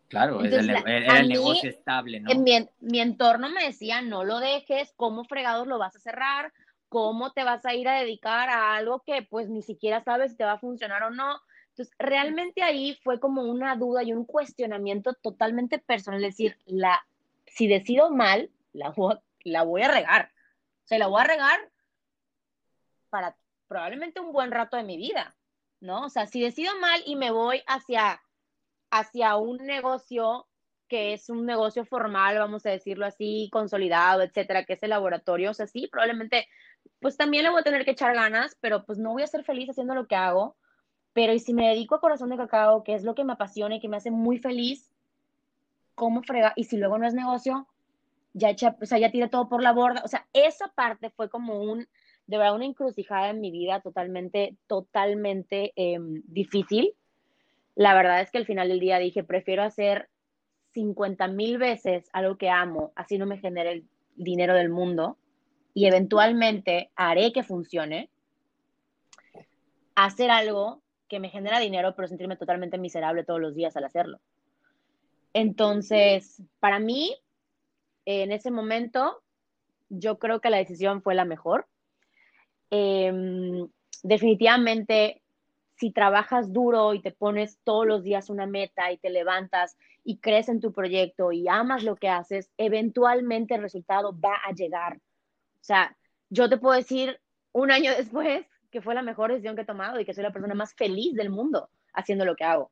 [0.08, 2.30] Claro, es el, era el negocio estable, ¿no?
[2.30, 6.52] En mi, mi, entorno me decía, no lo dejes, ¿cómo fregados lo vas a cerrar?
[6.88, 10.36] ¿Cómo te vas a ir a dedicar a algo que pues ni siquiera sabes si
[10.36, 11.40] te va a funcionar o no?
[11.70, 17.04] Entonces, realmente ahí fue como una duda y un cuestionamiento totalmente personal, es decir, la,
[17.46, 20.30] si decido mal, la voy, la voy a regar.
[20.84, 21.58] O sea, la voy a regar
[23.10, 23.36] para
[23.66, 25.34] probablemente un buen rato de mi vida,
[25.80, 26.04] ¿no?
[26.04, 28.20] O sea, si decido mal y me voy hacia
[28.90, 30.46] hacia un negocio
[30.88, 35.50] que es un negocio formal, vamos a decirlo así, consolidado, etcétera, que es el laboratorio,
[35.50, 36.46] o sea, sí, probablemente,
[37.00, 39.44] pues también le voy a tener que echar ganas, pero pues no voy a ser
[39.44, 40.56] feliz haciendo lo que hago,
[41.12, 43.76] pero y si me dedico a corazón de cacao, que es lo que me apasiona
[43.76, 44.92] y que me hace muy feliz,
[45.94, 46.52] ¿cómo frega?
[46.56, 47.66] Y si luego no es negocio,
[48.32, 51.30] ya echa, o sea, ya tiré todo por la borda, o sea, esa parte fue
[51.30, 51.88] como un,
[52.26, 56.94] de verdad, una encrucijada en mi vida totalmente, totalmente em, difícil,
[57.74, 60.08] la verdad es que al final del día dije, prefiero hacer
[60.72, 63.84] 50 mil veces algo que amo, así no me genere el
[64.16, 65.18] dinero del mundo
[65.72, 68.10] y eventualmente haré que funcione,
[69.96, 74.20] hacer algo que me genera dinero, pero sentirme totalmente miserable todos los días al hacerlo.
[75.32, 77.16] Entonces, para mí,
[78.04, 79.22] en ese momento,
[79.88, 81.66] yo creo que la decisión fue la mejor.
[82.70, 83.68] Em,
[84.02, 85.22] definitivamente
[85.76, 90.18] si trabajas duro y te pones todos los días una meta y te levantas y
[90.18, 94.96] crees en tu proyecto y amas lo que haces, eventualmente el resultado va a llegar.
[94.96, 95.96] O sea,
[96.30, 97.20] yo te puedo decir
[97.52, 100.32] un año después que fue la mejor decisión que he tomado y que soy la
[100.32, 102.70] persona más feliz del mundo haciendo lo que hago.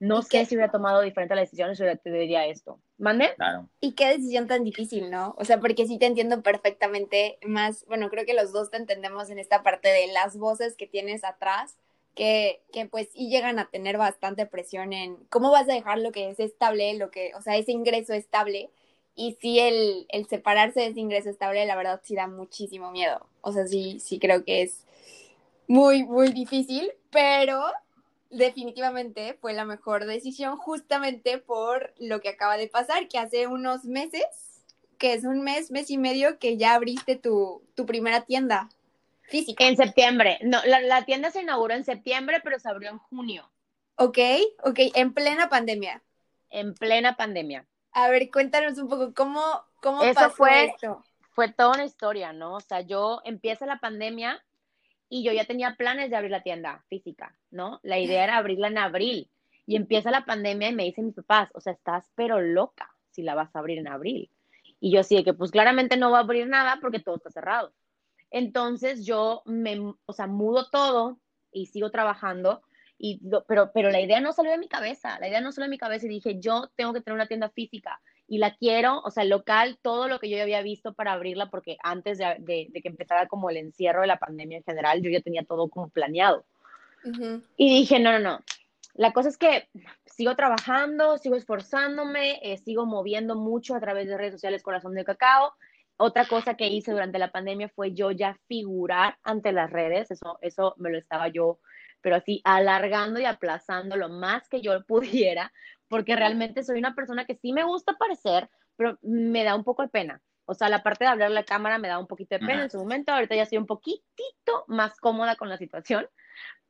[0.00, 2.78] No sé si hubiera tomado diferentes las decisiones, yo te diría esto.
[2.98, 3.34] ¿Mande?
[3.34, 3.68] Claro.
[3.80, 5.34] Y qué decisión tan difícil, ¿no?
[5.36, 9.28] O sea, porque sí te entiendo perfectamente más, bueno, creo que los dos te entendemos
[9.30, 11.76] en esta parte de las voces que tienes atrás
[12.18, 16.28] que, pues y llegan a tener bastante presión en cómo vas a dejar lo que
[16.30, 18.70] es estable, lo que, o sea, ese ingreso estable.
[19.14, 23.24] Y sí, el, el separarse de ese ingreso estable, la verdad, sí da muchísimo miedo.
[23.40, 24.84] O sea, sí, sí creo que es
[25.68, 27.62] muy, muy difícil, pero
[28.30, 33.84] definitivamente fue la mejor decisión justamente por lo que acaba de pasar, que hace unos
[33.84, 34.24] meses,
[34.98, 38.70] que es un mes, mes y medio, que ya abriste tu, tu primera tienda.
[39.30, 40.38] En septiembre.
[40.42, 43.50] No, la, tienda se inauguró en septiembre, pero se abrió en junio.
[43.96, 44.18] Ok,
[44.64, 46.02] ok, en plena pandemia.
[46.50, 47.66] En plena pandemia.
[47.92, 49.42] A ver, cuéntanos un poco cómo,
[49.82, 51.04] cómo pasó fue, esto.
[51.30, 52.54] Fue toda una historia, ¿no?
[52.54, 54.42] O sea, yo empieza la pandemia
[55.08, 57.80] y yo ya tenía planes de abrir la tienda física, ¿no?
[57.82, 59.30] La idea era abrirla en abril.
[59.66, 63.22] Y empieza la pandemia y me dicen mis papás, o sea, estás pero loca si
[63.22, 64.30] la vas a abrir en abril.
[64.80, 67.72] Y yo sí, que pues claramente no va a abrir nada porque todo está cerrado.
[68.30, 71.18] Entonces yo me, o sea, mudo todo
[71.52, 72.62] y sigo trabajando,
[72.98, 75.70] y, pero, pero la idea no salió de mi cabeza, la idea no salió de
[75.70, 79.10] mi cabeza y dije, yo tengo que tener una tienda física y la quiero, o
[79.10, 82.70] sea, el local, todo lo que yo ya había visto para abrirla, porque antes de,
[82.74, 85.88] que empezara como el encierro de la pandemia en general, yo ya tenía todo como
[85.88, 86.44] planeado.
[87.56, 88.40] Y dije, no, no, no.
[88.92, 89.68] La cosa es que
[90.04, 95.04] sigo trabajando, sigo esforzándome, eh, sigo moviendo mucho a través de redes sociales Corazón de
[95.04, 95.54] Cacao
[95.98, 100.38] otra cosa que hice durante la pandemia fue yo ya figurar ante las redes, eso,
[100.40, 101.58] eso me lo estaba yo,
[102.00, 105.52] pero así alargando y aplazando lo más que yo pudiera,
[105.88, 109.82] porque realmente soy una persona que sí me gusta aparecer, pero me da un poco
[109.82, 110.22] de pena.
[110.44, 112.62] O sea, la parte de hablar a la cámara me da un poquito de pena
[112.62, 116.08] en su momento, ahorita ya estoy un poquitito más cómoda con la situación,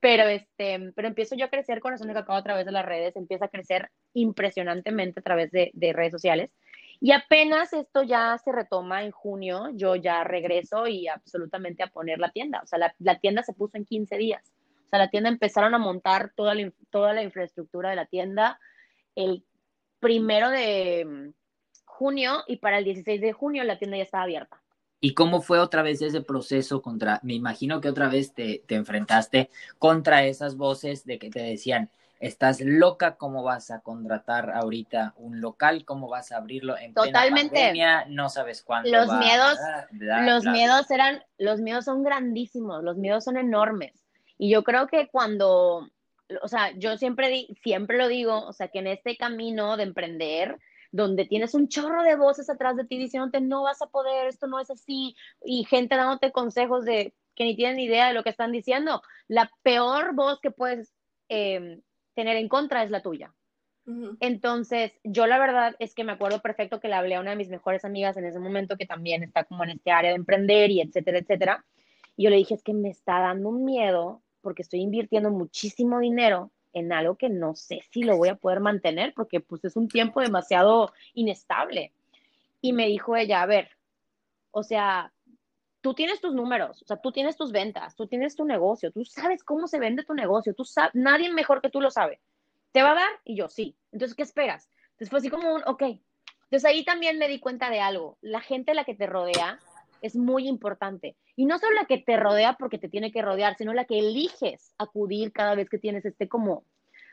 [0.01, 3.15] pero este, pero empiezo yo a crecer con de Cacao a través de las redes,
[3.15, 6.51] empieza a crecer impresionantemente a través de, de redes sociales.
[7.01, 12.19] Y apenas esto ya se retoma en junio, yo ya regreso y absolutamente a poner
[12.19, 12.59] la tienda.
[12.61, 14.53] O sea, la, tienda se puso en 15 días.
[14.85, 18.59] O sea, la tienda empezaron a montar toda la, toda la infraestructura de la tienda.
[19.15, 19.45] El
[19.99, 21.31] primero de
[21.85, 24.61] junio y para el 16 de junio la tienda ya estaba abierta.
[25.01, 28.75] ¿Y cómo fue otra vez ese proceso contra, me imagino que otra vez te, te
[28.75, 35.13] enfrentaste contra esas voces de que te decían, estás loca, ¿cómo vas a contratar ahorita
[35.17, 35.85] un local?
[35.85, 37.49] ¿Cómo vas a abrirlo en Totalmente.
[37.49, 38.05] plena pandemia?
[38.09, 40.51] No sabes cuándo Los va, miedos, bla, bla, los bla.
[40.51, 43.93] miedos eran, los miedos son grandísimos, los miedos son enormes.
[44.37, 45.89] Y yo creo que cuando,
[46.41, 49.83] o sea, yo siempre, di- siempre lo digo, o sea, que en este camino de
[49.83, 50.57] emprender,
[50.91, 54.47] donde tienes un chorro de voces atrás de ti diciéndote no vas a poder, esto
[54.47, 58.29] no es así, y gente dándote consejos de que ni tienen idea de lo que
[58.29, 60.91] están diciendo, la peor voz que puedes
[61.29, 61.79] eh,
[62.19, 63.33] tener en contra es la tuya.
[64.19, 67.37] Entonces, yo la verdad es que me acuerdo perfecto que le hablé a una de
[67.37, 70.69] mis mejores amigas en ese momento que también está como en este área de emprender
[70.69, 71.65] y etcétera, etcétera.
[72.15, 75.99] Y yo le dije, es que me está dando un miedo porque estoy invirtiendo muchísimo
[75.99, 79.75] dinero en algo que no sé si lo voy a poder mantener porque pues es
[79.75, 81.93] un tiempo demasiado inestable.
[82.61, 83.69] Y me dijo ella, a ver,
[84.51, 85.13] o sea,
[85.81, 89.05] tú tienes tus números, o sea, tú tienes tus ventas, tú tienes tu negocio, tú
[89.05, 92.19] sabes cómo se vende tu negocio, tú sabes, nadie mejor que tú lo sabe.
[92.71, 93.09] ¿Te va a dar?
[93.23, 93.75] Y yo, sí.
[93.91, 94.69] Entonces, ¿qué esperas?
[94.91, 95.83] Entonces fue así como un, ok.
[96.43, 98.17] Entonces ahí también me di cuenta de algo.
[98.21, 99.59] La gente a la que te rodea
[100.01, 101.15] es muy importante.
[101.35, 103.99] Y no solo la que te rodea porque te tiene que rodear, sino la que
[103.99, 106.63] eliges acudir cada vez que tienes este como,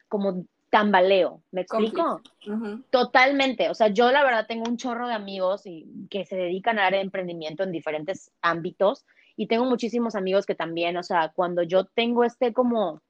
[0.09, 1.43] como tambaleo.
[1.51, 2.21] ¿Me explico?
[2.47, 2.83] Ujú.
[2.91, 3.71] Totalmente.
[3.71, 6.87] O sea, yo la verdad tengo un chorro de amigos y, que se dedican a
[6.87, 9.05] área de emprendimiento en diferentes ámbitos
[9.37, 13.03] y tengo muchísimos amigos que también, o sea, cuando yo tengo este como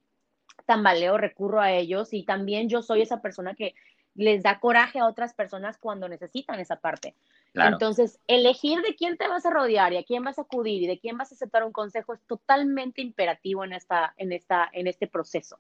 [0.67, 3.75] tambaleo, recurro a ellos y también yo soy esa persona que
[4.17, 7.15] les da coraje a otras personas cuando necesitan esa parte.
[7.53, 7.75] Claro.
[7.75, 10.87] Entonces, elegir de quién te vas a rodear y a quién vas a acudir y
[10.87, 14.87] de quién vas a aceptar un consejo es totalmente imperativo en, esta, en, esta, en
[14.87, 15.59] este proceso.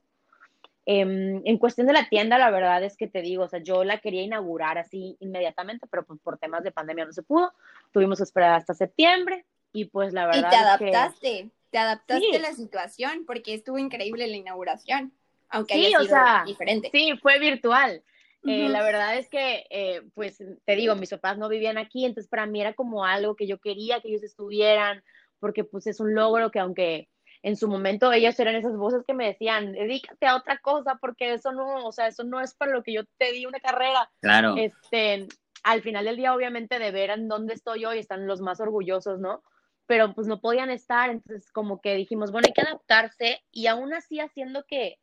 [0.88, 3.82] Em, en cuestión de la tienda, la verdad es que te digo, o sea, yo
[3.82, 7.52] la quería inaugurar así inmediatamente, pero pues por temas de pandemia no se pudo.
[7.90, 11.78] Tuvimos que esperar hasta septiembre y pues la Y verdad te es que- adaptaste, te
[11.78, 12.36] adaptaste Sí.
[12.36, 15.12] a la situación porque estuvo increíble la inauguración,
[15.48, 16.88] aunque Sí, haya o sido sea, diferente.
[16.92, 18.02] Sí, fue virtual.
[18.46, 18.72] Eh, Ujú.
[18.72, 22.46] la verdad es que, eh, pues, te digo, mis papás no vivían aquí, entonces para
[22.46, 25.02] mí era como algo que yo quería que ellos estuvieran,
[25.40, 27.08] porque pues es un logro que aunque
[27.46, 31.32] en su momento ellos eran esas voces que me decían, dedícate a otra cosa, porque
[31.32, 34.10] eso no, o sea, eso no es para lo que yo te di una carrera.
[34.20, 34.56] Claro.
[34.56, 35.28] Este,
[35.62, 39.20] al final del día, obviamente, de ver en dónde estoy hoy, están los más orgullosos,
[39.20, 39.44] ¿no?
[39.86, 43.94] Pero pues no podían estar, entonces como que dijimos, bueno, hay que adaptarse y aún
[43.94, 44.98] así haciendo que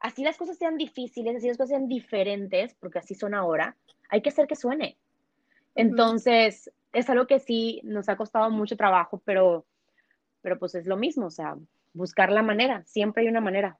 [0.00, 3.76] así las cosas sean difíciles, así las cosas sean diferentes, porque así son ahora,
[4.08, 4.96] hay que hacer que suene.
[5.74, 9.66] Entonces, es algo que sí nos ha costado mucho trabajo, pero,
[10.40, 11.54] pero pues es lo mismo, o sea,
[11.92, 13.78] buscar la manera, siempre hay una manera.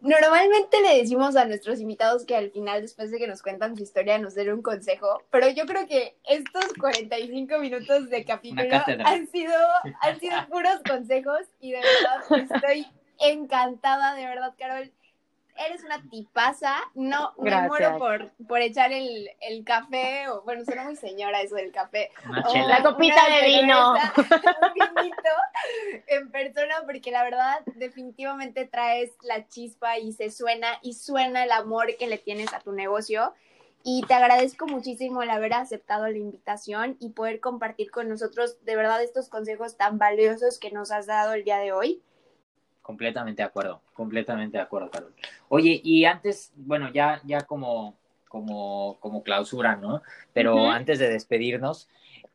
[0.00, 3.82] Normalmente le decimos a nuestros invitados que al final, después de que nos cuentan su
[3.82, 9.26] historia, nos den un consejo, pero yo creo que estos 45 minutos de capítulo han
[9.26, 9.54] sido,
[10.00, 12.86] han sido puros consejos y de verdad estoy
[13.18, 14.90] encantada, de verdad, Carol.
[15.66, 20.84] Eres una tipaza, no me muero por, por echar el, el café, o bueno, suena
[20.84, 22.10] muy señora eso del café,
[22.46, 22.56] o.
[22.66, 23.94] La copita de vino.
[24.16, 25.30] un vinito
[26.06, 31.52] en persona, porque la verdad definitivamente traes la chispa y se suena y suena el
[31.52, 33.34] amor que le tienes a tu negocio.
[33.82, 38.76] Y te agradezco muchísimo el haber aceptado la invitación y poder compartir con nosotros de
[38.76, 42.02] verdad estos consejos tan valiosos que nos has dado el día de hoy.
[42.90, 45.14] Completamente de acuerdo, completamente de acuerdo, Carol.
[45.48, 47.94] Oye, y antes, bueno, ya, ya como,
[48.26, 50.02] como, como clausura, ¿no?
[50.32, 51.88] Pero antes de despedirnos,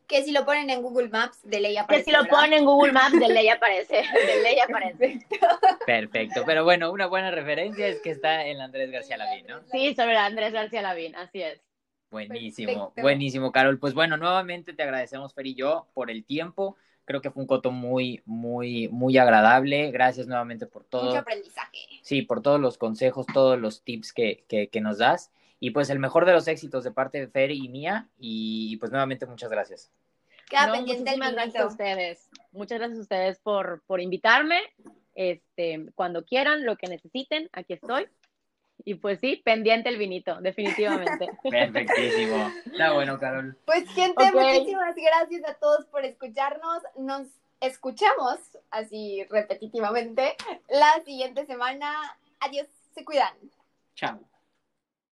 [0.08, 2.06] Que si lo ponen en Google Maps, de ley Que aparece.
[2.06, 2.32] si lo ¿verdad?
[2.38, 4.04] ponen en Google Maps, de ley aparece.
[4.28, 5.20] De ley aparece.
[5.86, 9.62] Perfecto, pero bueno, una buena referencia es que está en la Andrés García Lavín, ¿no?
[9.72, 11.62] Sí, sobre Andrés García Lavín, así es.
[12.12, 13.02] Buenísimo, Perfecto.
[13.02, 13.80] buenísimo, Carol.
[13.80, 16.78] Pues bueno, nuevamente te agradecemos, Fer y yo, por el tiempo.
[17.06, 19.92] Creo que fue un coto muy, muy, muy agradable.
[19.92, 21.06] Gracias nuevamente por todo.
[21.06, 21.80] Mucho aprendizaje.
[22.02, 25.32] Sí, por todos los consejos, todos los tips que, que, que nos das.
[25.64, 28.10] Y pues el mejor de los éxitos de parte de Fer y mía.
[28.18, 29.90] Y pues nuevamente muchas gracias.
[30.50, 32.30] Queda No, pendiente el gracias a ustedes.
[32.52, 34.60] Muchas gracias a ustedes por, por invitarme.
[35.16, 38.10] Este, cuando quieran, lo que necesiten, aquí estoy.
[38.84, 41.30] Y pues sí, pendiente el vinito, definitivamente.
[41.50, 42.52] Perfectísimo.
[42.66, 43.58] Está bueno, Carol.
[43.66, 46.84] Pues gente, muchísimas gracias a todos por escucharnos.
[46.98, 47.30] Nos
[47.62, 48.38] escuchamos
[48.70, 50.36] así repetitivamente
[50.68, 52.18] la siguiente semana.
[52.42, 53.34] Adiós, se cuidan.
[53.96, 54.20] Chao.